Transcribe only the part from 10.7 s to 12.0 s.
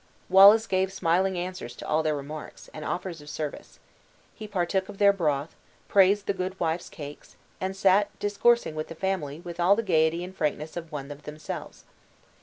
of one of themselves.